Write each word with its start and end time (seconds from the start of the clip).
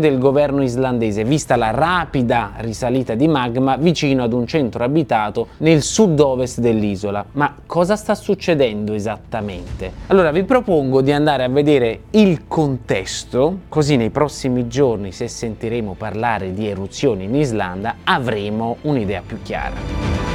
del 0.00 0.18
governo 0.18 0.62
islandese, 0.62 1.24
vista 1.24 1.56
la 1.56 1.70
rapida 1.70 2.52
risalita 2.56 3.14
di 3.14 3.28
magma 3.28 3.76
vicino 3.76 4.22
ad 4.22 4.32
un 4.32 4.46
centro 4.46 4.84
abitato 4.84 5.48
nel 5.58 5.82
sud-ovest 5.82 6.60
dell'isola. 6.60 7.24
Ma 7.32 7.54
cosa 7.66 7.96
sta 7.96 8.14
succedendo 8.14 8.92
esattamente? 8.92 9.92
Allora 10.08 10.30
vi 10.30 10.44
propongo 10.44 11.00
di 11.00 11.12
andare 11.12 11.44
a 11.44 11.48
vedere 11.48 12.00
il 12.10 12.46
contesto, 12.46 13.60
così 13.68 13.96
nei 13.96 14.10
prossimi 14.10 14.68
giorni, 14.68 15.12
se 15.12 15.28
sentiremo 15.28 15.94
parlare 15.96 16.52
di 16.52 16.68
eruzioni 16.68 17.24
in 17.24 17.34
Islanda, 17.34 17.96
avremo 18.04 18.76
un'idea 18.82 19.22
più 19.24 19.40
chiara. 19.42 20.33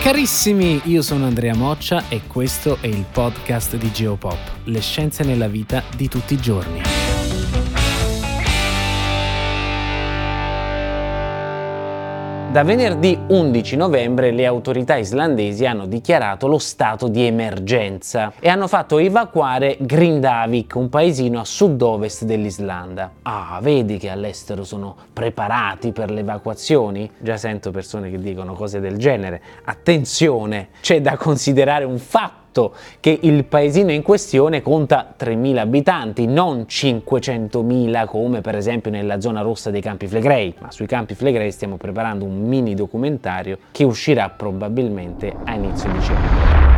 Carissimi, 0.00 0.80
io 0.84 1.02
sono 1.02 1.26
Andrea 1.26 1.54
Moccia 1.54 2.04
e 2.08 2.22
questo 2.26 2.78
è 2.80 2.86
il 2.86 3.04
podcast 3.12 3.76
di 3.76 3.92
Geopop, 3.92 4.62
le 4.64 4.80
scienze 4.80 5.24
nella 5.24 5.46
vita 5.46 5.82
di 5.94 6.08
tutti 6.08 6.32
i 6.32 6.38
giorni. 6.38 7.09
Da 12.50 12.64
venerdì 12.64 13.16
11 13.28 13.76
novembre 13.76 14.32
le 14.32 14.44
autorità 14.44 14.96
islandesi 14.96 15.66
hanno 15.66 15.86
dichiarato 15.86 16.48
lo 16.48 16.58
stato 16.58 17.06
di 17.06 17.24
emergenza 17.24 18.32
e 18.40 18.48
hanno 18.48 18.66
fatto 18.66 18.98
evacuare 18.98 19.76
Grindavik, 19.78 20.74
un 20.74 20.88
paesino 20.88 21.38
a 21.38 21.44
sud-ovest 21.44 22.24
dell'Islanda. 22.24 23.12
Ah, 23.22 23.60
vedi 23.62 23.98
che 23.98 24.10
all'estero 24.10 24.64
sono 24.64 24.96
preparati 25.12 25.92
per 25.92 26.10
le 26.10 26.20
evacuazioni? 26.22 27.08
Già 27.18 27.36
sento 27.36 27.70
persone 27.70 28.10
che 28.10 28.18
dicono 28.18 28.54
cose 28.54 28.80
del 28.80 28.96
genere. 28.96 29.40
Attenzione, 29.66 30.70
c'è 30.80 31.00
da 31.00 31.16
considerare 31.16 31.84
un 31.84 31.98
fatto 31.98 32.39
che 33.00 33.18
il 33.22 33.44
paesino 33.44 33.92
in 33.92 34.02
questione 34.02 34.62
conta 34.62 35.14
3.000 35.18 35.56
abitanti, 35.58 36.26
non 36.26 36.66
500.000 36.68 38.06
come 38.06 38.40
per 38.40 38.56
esempio 38.56 38.90
nella 38.90 39.20
zona 39.20 39.40
rossa 39.40 39.70
dei 39.70 39.80
Campi 39.80 40.06
Flegrei, 40.06 40.54
ma 40.58 40.70
sui 40.70 40.86
Campi 40.86 41.14
Flegrei 41.14 41.52
stiamo 41.52 41.76
preparando 41.76 42.24
un 42.24 42.40
mini 42.40 42.74
documentario 42.74 43.58
che 43.70 43.84
uscirà 43.84 44.28
probabilmente 44.30 45.34
a 45.44 45.54
inizio 45.54 45.90
dicembre 45.92 46.69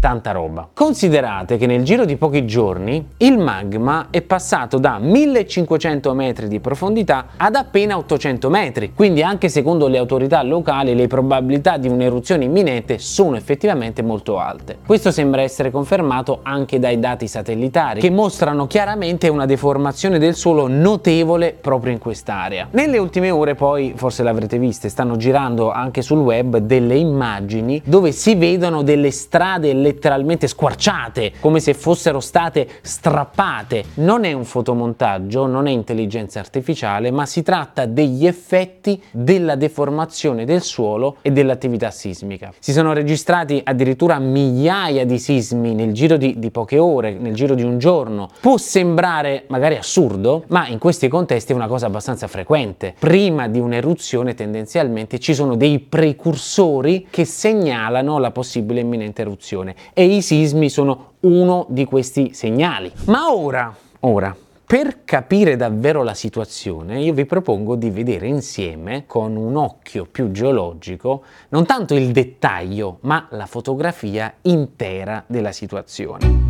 tanta 0.00 0.30
roba. 0.30 0.68
Considerate 0.72 1.56
che 1.56 1.66
nel 1.66 1.82
giro 1.82 2.04
di 2.04 2.16
pochi 2.16 2.46
giorni 2.46 3.04
il 3.18 3.38
magma 3.38 4.08
è 4.10 4.22
passato 4.22 4.78
da 4.78 4.98
1500 4.98 6.14
metri 6.14 6.48
di 6.48 6.60
profondità 6.60 7.28
ad 7.36 7.56
appena 7.56 7.98
800 7.98 8.48
metri, 8.48 8.92
quindi 8.94 9.22
anche 9.22 9.48
secondo 9.48 9.88
le 9.88 9.98
autorità 9.98 10.42
locali 10.42 10.94
le 10.94 11.06
probabilità 11.08 11.76
di 11.78 11.88
un'eruzione 11.88 12.44
imminente 12.44 12.98
sono 12.98 13.36
effettivamente 13.36 14.02
molto 14.02 14.38
alte. 14.38 14.78
Questo 14.86 15.10
sembra 15.10 15.42
essere 15.42 15.70
confermato 15.70 16.40
anche 16.42 16.78
dai 16.78 17.00
dati 17.00 17.26
satellitari 17.26 18.00
che 18.00 18.10
mostrano 18.10 18.66
chiaramente 18.66 19.28
una 19.28 19.46
deformazione 19.46 20.18
del 20.18 20.34
suolo 20.34 20.68
notevole 20.68 21.56
proprio 21.60 21.92
in 21.92 21.98
quest'area. 21.98 22.68
Nelle 22.70 22.98
ultime 22.98 23.30
ore 23.30 23.54
poi, 23.54 23.94
forse 23.96 24.22
l'avrete 24.22 24.58
viste, 24.58 24.88
stanno 24.88 25.16
girando 25.16 25.72
anche 25.72 26.02
sul 26.02 26.18
web 26.18 26.58
delle 26.58 26.96
immagini 26.96 27.82
dove 27.84 28.12
si 28.12 28.34
vedono 28.36 28.82
delle 28.82 29.10
strade 29.10 29.72
letteralmente 29.88 30.46
squarciate, 30.46 31.32
come 31.40 31.60
se 31.60 31.72
fossero 31.72 32.20
state 32.20 32.68
strappate. 32.82 33.84
Non 33.94 34.24
è 34.24 34.32
un 34.32 34.44
fotomontaggio, 34.44 35.46
non 35.46 35.66
è 35.66 35.70
intelligenza 35.70 36.40
artificiale, 36.40 37.10
ma 37.10 37.24
si 37.24 37.42
tratta 37.42 37.86
degli 37.86 38.26
effetti 38.26 39.02
della 39.10 39.54
deformazione 39.54 40.44
del 40.44 40.62
suolo 40.62 41.16
e 41.22 41.30
dell'attività 41.30 41.90
sismica. 41.90 42.52
Si 42.58 42.72
sono 42.72 42.92
registrati 42.92 43.60
addirittura 43.64 44.18
migliaia 44.18 45.06
di 45.06 45.18
sismi 45.18 45.74
nel 45.74 45.92
giro 45.92 46.16
di, 46.16 46.38
di 46.38 46.50
poche 46.50 46.78
ore, 46.78 47.12
nel 47.14 47.34
giro 47.34 47.54
di 47.54 47.62
un 47.62 47.78
giorno. 47.78 48.28
Può 48.40 48.58
sembrare 48.58 49.44
magari 49.48 49.76
assurdo, 49.76 50.44
ma 50.48 50.68
in 50.68 50.78
questi 50.78 51.08
contesti 51.08 51.52
è 51.52 51.54
una 51.54 51.66
cosa 51.66 51.86
abbastanza 51.86 52.26
frequente. 52.26 52.94
Prima 52.98 53.48
di 53.48 53.58
un'eruzione 53.58 54.34
tendenzialmente 54.34 55.18
ci 55.18 55.32
sono 55.32 55.56
dei 55.56 55.78
precursori 55.78 57.06
che 57.08 57.24
segnalano 57.24 58.18
la 58.18 58.30
possibile 58.30 58.80
imminente 58.80 59.22
eruzione 59.22 59.74
e 59.92 60.04
i 60.04 60.22
sismi 60.22 60.68
sono 60.68 61.12
uno 61.20 61.66
di 61.68 61.84
questi 61.84 62.32
segnali. 62.34 62.90
Ma 63.06 63.32
ora, 63.32 63.74
ora, 64.00 64.36
per 64.68 65.04
capire 65.04 65.56
davvero 65.56 66.02
la 66.02 66.12
situazione, 66.12 67.00
io 67.00 67.14
vi 67.14 67.24
propongo 67.24 67.74
di 67.74 67.88
vedere 67.88 68.26
insieme, 68.26 69.04
con 69.06 69.34
un 69.34 69.56
occhio 69.56 70.04
più 70.04 70.30
geologico, 70.30 71.22
non 71.48 71.64
tanto 71.64 71.94
il 71.94 72.12
dettaglio, 72.12 72.98
ma 73.00 73.26
la 73.30 73.46
fotografia 73.46 74.34
intera 74.42 75.24
della 75.26 75.52
situazione. 75.52 76.47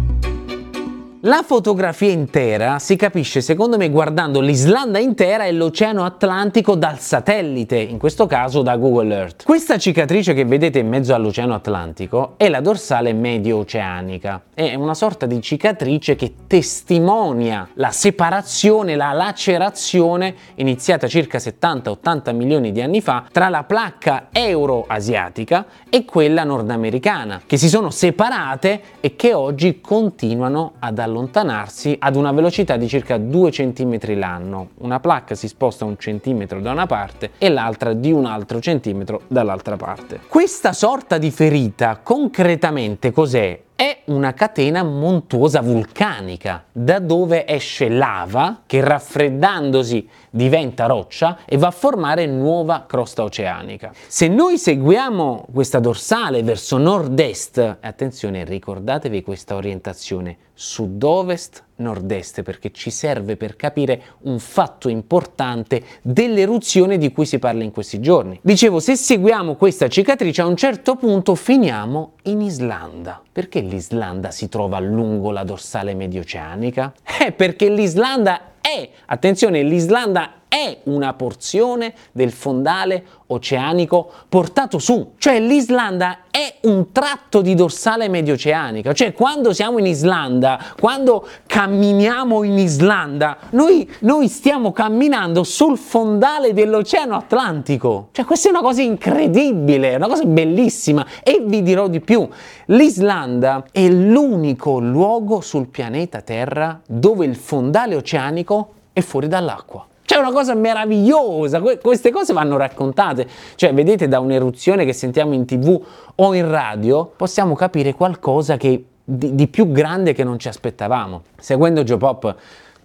La 1.22 1.42
fotografia 1.44 2.12
intera 2.12 2.78
si 2.78 2.94
capisce 2.94 3.40
secondo 3.40 3.76
me 3.76 3.90
guardando 3.90 4.40
l'Islanda 4.40 5.00
intera 5.00 5.46
e 5.46 5.52
l'Oceano 5.52 6.04
Atlantico 6.04 6.76
dal 6.76 7.00
satellite, 7.00 7.76
in 7.76 7.98
questo 7.98 8.26
caso 8.26 8.62
da 8.62 8.76
Google 8.76 9.12
Earth. 9.12 9.42
Questa 9.42 9.78
cicatrice 9.78 10.32
che 10.32 10.44
vedete 10.44 10.78
in 10.78 10.86
mezzo 10.86 11.14
all'Oceano 11.14 11.54
Atlantico 11.54 12.34
è 12.36 12.48
la 12.48 12.60
dorsale 12.60 13.12
medio-oceanica. 13.14 14.42
È 14.54 14.76
una 14.76 14.94
sorta 14.94 15.26
di 15.26 15.42
cicatrice 15.42 16.14
che 16.14 16.34
testimonia 16.46 17.68
la 17.74 17.90
separazione, 17.90 18.94
la 18.94 19.10
lacerazione 19.10 20.36
iniziata 20.54 21.08
circa 21.08 21.38
70-80 21.38 22.32
milioni 22.32 22.70
di 22.70 22.80
anni 22.80 23.00
fa 23.00 23.24
tra 23.32 23.48
la 23.48 23.64
placca 23.64 24.28
euroasiatica 24.30 25.66
e 25.90 26.04
quella 26.04 26.44
nordamericana, 26.44 27.42
che 27.44 27.56
si 27.56 27.68
sono 27.68 27.90
separate 27.90 28.80
e 29.00 29.16
che 29.16 29.34
oggi 29.34 29.80
continuano 29.80 30.74
ad 30.78 31.00
allontanarsi 31.08 31.96
ad 31.98 32.14
una 32.14 32.32
velocità 32.32 32.76
di 32.76 32.86
circa 32.86 33.18
2 33.18 33.50
cm 33.50 34.18
l'anno. 34.18 34.70
Una 34.78 35.00
placca 35.00 35.34
si 35.34 35.48
sposta 35.48 35.84
un 35.84 35.98
centimetro 35.98 36.60
da 36.60 36.70
una 36.70 36.86
parte 36.86 37.32
e 37.38 37.48
l'altra 37.48 37.92
di 37.92 38.12
un 38.12 38.26
altro 38.26 38.60
centimetro 38.60 39.22
dall'altra 39.26 39.76
parte. 39.76 40.20
Questa 40.28 40.72
sorta 40.72 41.18
di 41.18 41.30
ferita 41.30 41.98
concretamente 42.02 43.10
cos'è? 43.10 43.60
è 43.78 44.00
una 44.06 44.34
catena 44.34 44.82
montuosa 44.82 45.60
vulcanica, 45.60 46.64
da 46.72 46.98
dove 46.98 47.46
esce 47.46 47.88
lava 47.88 48.62
che 48.66 48.80
raffreddandosi 48.80 50.08
diventa 50.30 50.86
roccia 50.86 51.38
e 51.44 51.56
va 51.58 51.68
a 51.68 51.70
formare 51.70 52.26
nuova 52.26 52.86
crosta 52.88 53.22
oceanica. 53.22 53.92
Se 54.08 54.26
noi 54.26 54.58
seguiamo 54.58 55.46
questa 55.54 55.78
dorsale 55.78 56.42
verso 56.42 56.76
nord-est, 56.76 57.76
attenzione, 57.80 58.42
ricordatevi 58.42 59.22
questa 59.22 59.54
orientazione 59.54 60.38
sud-ovest 60.60 61.62
nord-est 61.76 62.42
perché 62.42 62.72
ci 62.72 62.90
serve 62.90 63.36
per 63.36 63.54
capire 63.54 64.02
un 64.22 64.40
fatto 64.40 64.88
importante 64.88 65.84
dell'eruzione 66.02 66.98
di 66.98 67.12
cui 67.12 67.26
si 67.26 67.38
parla 67.38 67.62
in 67.62 67.70
questi 67.70 68.00
giorni. 68.00 68.40
Dicevo, 68.42 68.80
se 68.80 68.96
seguiamo 68.96 69.54
questa 69.54 69.86
cicatrice 69.86 70.40
a 70.42 70.46
un 70.46 70.56
certo 70.56 70.96
punto 70.96 71.36
finiamo 71.36 72.14
in 72.24 72.40
Islanda. 72.40 73.22
Perché 73.30 73.60
l'Islanda 73.60 74.32
si 74.32 74.48
trova 74.48 74.80
lungo 74.80 75.30
la 75.30 75.44
dorsale 75.44 75.94
medioceanica? 75.94 76.92
Eh, 77.24 77.30
perché 77.30 77.68
l'Islanda 77.68 78.54
è, 78.60 78.90
attenzione, 79.06 79.62
l'Islanda 79.62 80.37
è 80.48 80.78
una 80.84 81.12
porzione 81.12 81.94
del 82.12 82.32
fondale 82.32 83.04
oceanico 83.26 84.10
portato 84.28 84.78
su, 84.78 85.12
cioè 85.18 85.38
l'Islanda 85.38 86.20
è 86.30 86.56
un 86.62 86.92
tratto 86.92 87.42
di 87.42 87.54
dorsale 87.54 88.08
medioceanica, 88.08 88.92
cioè 88.92 89.12
quando 89.12 89.52
siamo 89.52 89.78
in 89.78 89.86
Islanda, 89.86 90.58
quando 90.80 91.26
camminiamo 91.46 92.42
in 92.42 92.58
Islanda, 92.58 93.36
noi, 93.50 93.88
noi 94.00 94.28
stiamo 94.28 94.72
camminando 94.72 95.44
sul 95.44 95.76
fondale 95.76 96.54
dell'Oceano 96.54 97.16
Atlantico, 97.16 98.08
cioè 98.12 98.24
questa 98.24 98.48
è 98.48 98.50
una 98.50 98.62
cosa 98.62 98.80
incredibile, 98.82 99.96
una 99.96 100.08
cosa 100.08 100.24
bellissima. 100.24 101.06
E 101.22 101.42
vi 101.44 101.62
dirò 101.62 101.88
di 101.88 102.00
più, 102.00 102.26
l'Islanda 102.66 103.64
è 103.70 103.86
l'unico 103.88 104.78
luogo 104.78 105.40
sul 105.40 105.68
pianeta 105.68 106.22
Terra 106.22 106.80
dove 106.86 107.26
il 107.26 107.36
fondale 107.36 107.94
oceanico 107.94 108.72
è 108.92 109.00
fuori 109.00 109.28
dall'acqua. 109.28 109.86
C'è 110.08 110.16
una 110.16 110.32
cosa 110.32 110.54
meravigliosa, 110.54 111.60
que- 111.60 111.76
queste 111.80 112.10
cose 112.10 112.32
vanno 112.32 112.56
raccontate. 112.56 113.28
Cioè, 113.56 113.74
vedete 113.74 114.08
da 114.08 114.20
un'eruzione 114.20 114.86
che 114.86 114.94
sentiamo 114.94 115.34
in 115.34 115.44
tv 115.44 115.78
o 116.14 116.34
in 116.34 116.50
radio, 116.50 117.12
possiamo 117.14 117.54
capire 117.54 117.92
qualcosa 117.92 118.56
che, 118.56 118.84
di, 119.04 119.34
di 119.34 119.48
più 119.48 119.70
grande 119.70 120.14
che 120.14 120.24
non 120.24 120.38
ci 120.38 120.48
aspettavamo. 120.48 121.24
Seguendo 121.38 121.82
Geopop 121.82 122.34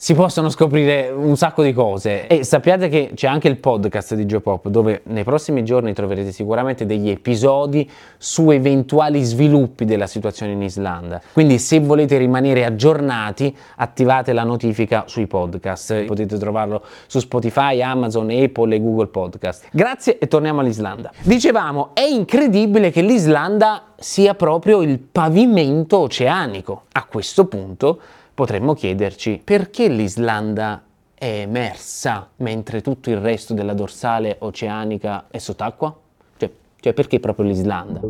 si 0.03 0.15
possono 0.15 0.50
scoprire 0.50 1.11
un 1.11 1.38
sacco 1.38 1.63
di 1.63 1.71
cose 1.71 2.27
e 2.27 2.44
sappiate 2.44 2.89
che 2.89 3.11
c'è 3.15 3.25
anche 3.25 3.47
il 3.47 3.55
podcast 3.55 4.15
di 4.15 4.25
Geopop 4.25 4.67
dove 4.67 5.00
nei 5.05 5.23
prossimi 5.23 5.63
giorni 5.63 5.94
troverete 5.94 6.33
sicuramente 6.33 6.85
degli 6.85 7.09
episodi 7.09 7.89
su 8.17 8.51
eventuali 8.51 9.23
sviluppi 9.23 9.85
della 9.85 10.05
situazione 10.05 10.51
in 10.51 10.61
Islanda. 10.61 11.21
Quindi 11.31 11.57
se 11.57 11.79
volete 11.79 12.17
rimanere 12.17 12.65
aggiornati 12.65 13.55
attivate 13.77 14.33
la 14.33 14.44
notifica 14.44 15.05
sui 15.07 15.25
podcast, 15.25 16.03
potete 16.03 16.38
trovarlo 16.38 16.83
su 17.07 17.19
Spotify, 17.19 17.81
Amazon, 17.81 18.29
Apple 18.29 18.75
e 18.75 18.81
Google 18.81 19.07
Podcast. 19.07 19.67
Grazie 19.71 20.17
e 20.17 20.27
torniamo 20.27 20.59
all'Islanda. 20.59 21.13
Dicevamo, 21.21 21.91
è 21.94 22.01
incredibile 22.01 22.91
che 22.91 23.01
l'Islanda 23.01 23.94
sia 23.97 24.33
proprio 24.33 24.81
il 24.81 25.00
pavimento 25.00 26.00
oceanico. 26.00 26.81
A 26.91 27.05
questo 27.05 27.45
punto 27.45 28.01
potremmo 28.33 28.74
chiederci 28.74 29.41
perché 29.44 29.88
l'Islanda 29.88 30.83
è 31.13 31.41
emersa 31.41 32.30
mentre 32.38 32.81
tutto 32.81 33.09
il 33.09 33.18
resto 33.18 33.53
della 33.53 33.74
dorsale 33.74 34.38
oceanica 34.39 35.25
è 35.30 35.38
sott'acqua? 35.38 35.95
Cioè, 36.38 36.51
cioè 36.80 36.94
perché 36.94 37.19
proprio 37.19 37.45
l'Islanda? 37.45 38.01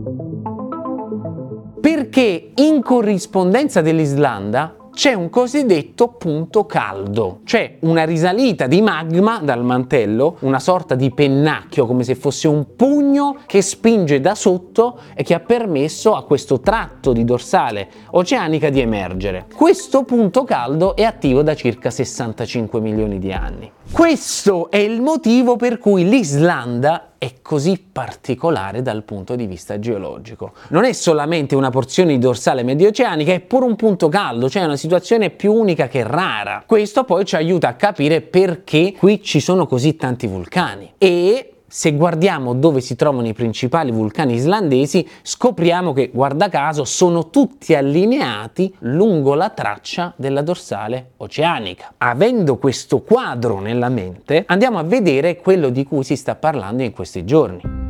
Perché 1.80 2.52
in 2.56 2.82
corrispondenza 2.82 3.82
dell'Islanda 3.82 4.76
c'è 4.94 5.14
un 5.14 5.30
cosiddetto 5.30 6.10
punto 6.10 6.66
caldo, 6.66 7.40
cioè 7.46 7.78
una 7.80 8.04
risalita 8.04 8.68
di 8.68 8.82
magma 8.82 9.40
dal 9.40 9.64
mantello, 9.64 10.38
una 10.42 10.60
sorta 10.60 10.94
di 10.94 11.12
pennacchio 11.12 11.88
come 11.88 12.04
se 12.04 12.14
fosse 12.14 12.48
un 12.48 12.76
pugno 12.76 13.38
che 13.48 13.62
spinge 13.62 14.22
da 14.22 14.36
sotto 14.36 15.00
e 15.16 15.24
che 15.24 15.34
ha 15.34 15.40
permesso 15.40 16.14
a 16.14 16.24
questo 16.24 16.60
tratto 16.60 17.12
di 17.12 17.24
dorsale 17.24 17.90
oceanica 18.12 18.70
di 18.70 18.82
emergere. 18.82 19.48
Questo 19.54 20.04
punto 20.04 20.44
caldo 20.44 20.96
è 20.96 21.04
attivo 21.04 21.42
da 21.42 21.56
circa 21.56 21.90
65 21.90 22.80
milioni 22.80 23.18
di 23.18 23.32
anni. 23.32 23.72
Questo 23.94 24.72
è 24.72 24.78
il 24.78 25.02
motivo 25.02 25.56
per 25.56 25.78
cui 25.78 26.10
l'Islanda 26.10 27.12
è 27.20 27.36
così 27.44 27.80
particolare 27.92 28.82
dal 28.82 29.04
punto 29.04 29.36
di 29.36 29.46
vista 29.46 29.78
geologico. 29.78 30.54
Non 30.70 30.84
è 30.84 30.94
solamente 30.94 31.54
una 31.54 31.70
porzione 31.70 32.14
di 32.14 32.18
dorsale 32.18 32.64
medioceanica, 32.64 33.34
è 33.34 33.40
pure 33.40 33.66
un 33.66 33.76
punto 33.76 34.10
caldo, 34.10 34.50
cioè 34.50 34.64
una 34.64 34.78
situazione 34.78 35.30
più 35.30 35.54
unica 35.54 35.88
che 35.88 36.02
rara. 36.02 36.64
Questo 36.66 37.04
poi 37.04 37.24
ci 37.24 37.36
aiuta 37.36 37.68
a 37.68 37.76
capire 37.76 38.22
perché 38.22 38.94
qui 38.98 39.22
ci 39.22 39.40
sono 39.40 39.68
così 39.68 39.96
tanti 39.96 40.26
vulcani 40.26 40.94
e 40.98 41.53
se 41.76 41.92
guardiamo 41.94 42.54
dove 42.54 42.82
si 42.82 42.96
trovano 42.96 43.28
i 43.28 43.34
principali 43.34 43.90
vulcani 43.90 44.36
islandesi, 44.36 45.10
scopriamo 45.24 45.92
che, 45.92 46.12
guarda 46.14 46.48
caso, 46.48 46.86
sono 46.86 47.32
tutti 47.32 47.74
allineati 47.74 48.72
lungo 48.82 49.34
la 49.34 49.50
traccia 49.50 50.14
della 50.16 50.44
dorsale 50.44 51.14
oceanica. 51.18 51.96
Avendo 51.98 52.58
questo 52.58 53.02
quadro 53.02 53.60
nella 53.60 53.90
mente, 53.90 54.44
andiamo 54.46 54.78
a 54.78 54.84
vedere 54.84 55.38
quello 55.38 55.70
di 55.70 55.84
cui 55.84 56.04
si 56.04 56.16
sta 56.16 56.36
parlando 56.36 56.84
in 56.84 56.92
questi 56.92 57.26
giorni. 57.26 57.83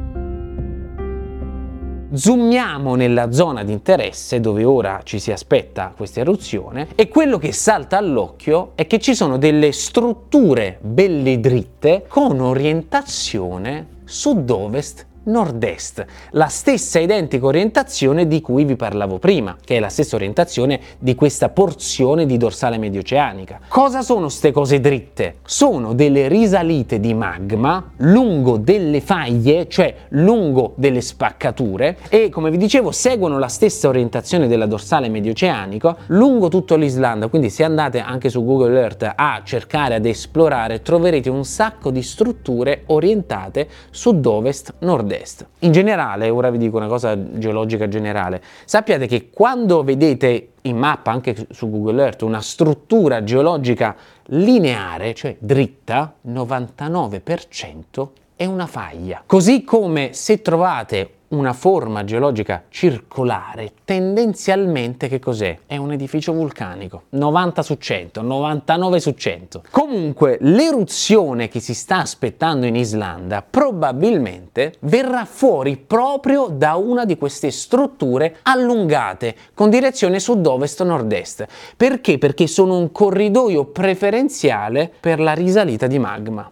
Zoomiamo 2.15 2.94
nella 2.94 3.31
zona 3.31 3.63
di 3.63 3.71
interesse 3.71 4.39
dove 4.39 4.63
ora 4.63 5.01
ci 5.04 5.18
si 5.18 5.31
aspetta 5.31 5.92
questa 5.98 6.19
eruzione 6.19 6.89
e 6.94 7.07
quello 7.07 7.39
che 7.39 7.51
salta 7.51 7.98
all'occhio 7.98 8.74
è 8.75 8.86
che 8.86 9.00
ci 9.00 9.15
sono 9.15 9.39
delle 9.39 9.71
strutture 9.71 10.77
belle 10.80 11.39
dritte 11.39 12.06
con 12.07 12.39
orientazione 12.39 14.01
sud-ovest 14.04 15.07
nord-est, 15.23 16.05
la 16.31 16.47
stessa 16.47 16.99
identica 16.99 17.45
orientazione 17.45 18.27
di 18.27 18.41
cui 18.41 18.65
vi 18.65 18.75
parlavo 18.75 19.19
prima, 19.19 19.55
che 19.63 19.77
è 19.77 19.79
la 19.79 19.89
stessa 19.89 20.15
orientazione 20.15 20.79
di 20.99 21.15
questa 21.15 21.49
porzione 21.49 22.25
di 22.25 22.37
dorsale 22.37 22.77
medioceanica. 22.77 23.59
Cosa 23.67 24.01
sono 24.01 24.21
queste 24.21 24.51
cose 24.51 24.79
dritte? 24.79 25.35
Sono 25.45 25.93
delle 25.93 26.27
risalite 26.27 26.99
di 26.99 27.13
magma 27.13 27.91
lungo 27.97 28.57
delle 28.57 29.01
faglie, 29.01 29.67
cioè 29.69 29.95
lungo 30.09 30.73
delle 30.75 31.01
spaccature 31.01 31.97
e 32.09 32.29
come 32.29 32.51
vi 32.51 32.57
dicevo 32.57 32.91
seguono 32.91 33.39
la 33.39 33.47
stessa 33.47 33.87
orientazione 33.87 34.47
della 34.47 34.65
dorsale 34.65 35.09
medioceanico 35.09 35.97
lungo 36.07 36.49
tutto 36.49 36.75
l'Islanda, 36.75 37.27
quindi 37.27 37.49
se 37.49 37.63
andate 37.63 37.99
anche 37.99 38.29
su 38.29 38.43
Google 38.43 38.79
Earth 38.79 39.11
a 39.15 39.41
cercare 39.43 39.95
ad 39.95 40.05
esplorare 40.05 40.81
troverete 40.81 41.29
un 41.29 41.45
sacco 41.45 41.91
di 41.91 42.01
strutture 42.01 42.83
orientate 42.87 43.67
sud-ovest 43.91 44.73
nord-est 44.79 45.12
sud-est. 45.13 45.45
In 45.60 45.71
generale, 45.71 46.30
ora 46.30 46.50
vi 46.50 46.57
dico 46.57 46.77
una 46.77 46.88
cosa 46.88 47.15
geologica 47.38 47.88
generale, 47.88 48.42
sappiate 48.65 49.06
che 49.07 49.30
quando 49.30 49.83
vedete 49.83 50.50
in 50.63 50.77
mappa, 50.77 51.12
anche 51.12 51.48
su 51.51 51.69
Google 51.69 52.01
Earth, 52.01 52.24
una 52.24 52.42
struttura 52.42 53.24
geologica 53.24 53.95
lineare, 54.27 55.13
cioè 55.13 55.36
dritta, 55.39 56.15
99% 56.27 58.07
è 58.36 58.45
una 58.45 58.65
faglia. 58.65 59.21
Così 59.25 59.63
come 59.63 60.13
se 60.13 60.42
trovate 60.42 61.10
una 61.38 61.53
forma 61.53 62.03
geologica 62.03 62.63
circolare, 62.69 63.71
tendenzialmente 63.83 65.07
che 65.07 65.19
cos'è? 65.19 65.59
È 65.65 65.77
un 65.77 65.91
edificio 65.91 66.33
vulcanico. 66.33 67.03
90 67.09 67.62
su 67.62 67.75
100, 67.75 68.21
99 68.21 69.00
su 69.00 69.12
100. 69.12 69.63
Comunque, 69.69 70.38
l'eruzione 70.41 71.47
che 71.47 71.59
si 71.59 71.74
sta 71.74 72.00
aspettando 72.00 72.65
in 72.65 72.75
Islanda 72.75 73.44
probabilmente 73.47 74.74
verrà 74.81 75.25
fuori 75.25 75.77
proprio 75.77 76.47
da 76.51 76.75
una 76.75 77.06
di 77.06 77.18
queste 77.18 77.51
strutture 77.51 78.38
allungate 78.44 79.36
con 79.53 79.69
direzione 79.69 80.19
sud-ovest-nord-est. 80.19 81.47
Perché? 81.75 82.18
Perché 82.18 82.47
sono 82.47 82.77
un 82.77 82.91
corridoio 82.91 83.65
preferenziale 83.65 84.91
per 85.00 85.19
la 85.19 85.33
risalita 85.33 85.88
di 85.88 86.00
magma. 86.00 86.50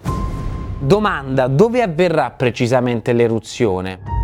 Domanda, 0.79 1.45
dove 1.47 1.83
avverrà 1.83 2.31
precisamente 2.31 3.13
l'eruzione? 3.13 4.20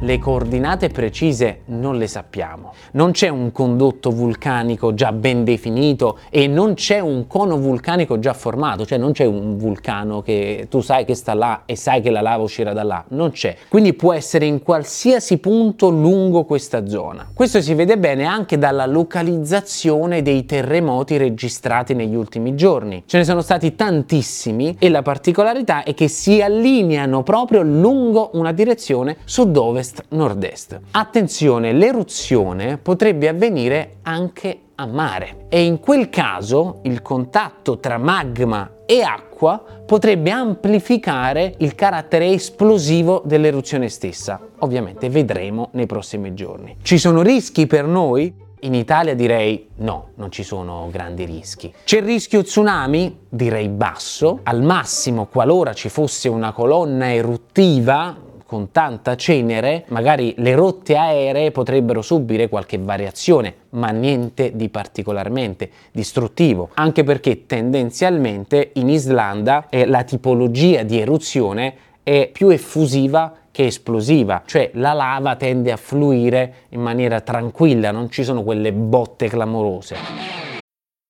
Le 0.00 0.18
coordinate 0.18 0.90
precise 0.90 1.60
non 1.66 1.96
le 1.96 2.06
sappiamo. 2.06 2.74
Non 2.92 3.12
c'è 3.12 3.28
un 3.28 3.50
condotto 3.50 4.10
vulcanico 4.10 4.92
già 4.92 5.10
ben 5.10 5.42
definito 5.42 6.18
e 6.28 6.46
non 6.46 6.74
c'è 6.74 7.00
un 7.00 7.26
cono 7.26 7.56
vulcanico 7.56 8.18
già 8.18 8.34
formato, 8.34 8.84
cioè 8.84 8.98
non 8.98 9.12
c'è 9.12 9.24
un 9.24 9.56
vulcano 9.56 10.20
che 10.20 10.66
tu 10.68 10.82
sai 10.82 11.06
che 11.06 11.14
sta 11.14 11.32
là 11.32 11.62
e 11.64 11.76
sai 11.76 12.02
che 12.02 12.10
la 12.10 12.20
lava 12.20 12.42
uscirà 12.42 12.74
da 12.74 12.82
là, 12.82 13.02
non 13.08 13.30
c'è. 13.30 13.56
Quindi 13.70 13.94
può 13.94 14.12
essere 14.12 14.44
in 14.44 14.62
qualsiasi 14.62 15.38
punto 15.38 15.88
lungo 15.88 16.44
questa 16.44 16.86
zona. 16.86 17.30
Questo 17.32 17.62
si 17.62 17.72
vede 17.72 17.96
bene 17.96 18.26
anche 18.26 18.58
dalla 18.58 18.84
localizzazione 18.84 20.20
dei 20.20 20.44
terremoti 20.44 21.16
registrati 21.16 21.94
negli 21.94 22.14
ultimi 22.14 22.54
giorni. 22.54 23.04
Ce 23.06 23.16
ne 23.16 23.24
sono 23.24 23.40
stati 23.40 23.74
tantissimi 23.74 24.76
e 24.78 24.90
la 24.90 25.00
particolarità 25.00 25.84
è 25.84 25.94
che 25.94 26.08
si 26.08 26.42
allineano 26.42 27.22
proprio 27.22 27.62
lungo 27.62 28.28
una 28.34 28.52
direzione 28.52 29.16
sud-ovest 29.24 29.84
ovest-nord-est. 29.86 30.80
Attenzione, 30.92 31.72
l'eruzione 31.72 32.78
potrebbe 32.78 33.28
avvenire 33.28 33.96
anche 34.02 34.60
a 34.74 34.86
mare 34.86 35.46
e 35.48 35.64
in 35.64 35.80
quel 35.80 36.10
caso 36.10 36.80
il 36.82 37.00
contatto 37.00 37.78
tra 37.78 37.96
magma 37.96 38.72
e 38.84 39.02
acqua 39.02 39.62
potrebbe 39.86 40.30
amplificare 40.30 41.54
il 41.58 41.74
carattere 41.74 42.32
esplosivo 42.32 43.22
dell'eruzione 43.24 43.88
stessa. 43.88 44.40
Ovviamente 44.58 45.08
vedremo 45.08 45.68
nei 45.72 45.86
prossimi 45.86 46.34
giorni. 46.34 46.76
Ci 46.82 46.98
sono 46.98 47.22
rischi 47.22 47.66
per 47.66 47.86
noi? 47.86 48.44
In 48.60 48.74
Italia 48.74 49.14
direi 49.14 49.68
no, 49.76 50.08
non 50.14 50.30
ci 50.30 50.42
sono 50.42 50.88
grandi 50.90 51.24
rischi. 51.24 51.72
C'è 51.84 51.98
il 51.98 52.04
rischio 52.04 52.42
tsunami? 52.42 53.18
Direi 53.28 53.68
basso. 53.68 54.40
Al 54.42 54.62
massimo, 54.62 55.26
qualora 55.26 55.72
ci 55.72 55.88
fosse 55.88 56.28
una 56.28 56.52
colonna 56.52 57.12
eruttiva, 57.12 58.16
con 58.46 58.70
tanta 58.70 59.16
cenere, 59.16 59.84
magari 59.88 60.34
le 60.38 60.54
rotte 60.54 60.96
aeree 60.96 61.50
potrebbero 61.50 62.00
subire 62.00 62.48
qualche 62.48 62.78
variazione, 62.78 63.54
ma 63.70 63.90
niente 63.90 64.52
di 64.54 64.68
particolarmente 64.68 65.68
distruttivo, 65.90 66.70
anche 66.74 67.02
perché 67.02 67.46
tendenzialmente 67.46 68.70
in 68.74 68.88
Islanda 68.88 69.66
eh, 69.68 69.84
la 69.84 70.04
tipologia 70.04 70.84
di 70.84 71.00
eruzione 71.00 71.74
è 72.02 72.30
più 72.32 72.48
effusiva 72.50 73.34
che 73.50 73.66
esplosiva, 73.66 74.42
cioè 74.46 74.70
la 74.74 74.92
lava 74.92 75.34
tende 75.34 75.72
a 75.72 75.76
fluire 75.76 76.54
in 76.68 76.80
maniera 76.80 77.20
tranquilla, 77.20 77.90
non 77.90 78.10
ci 78.10 78.22
sono 78.22 78.42
quelle 78.42 78.70
botte 78.70 79.28
clamorose. 79.28 80.45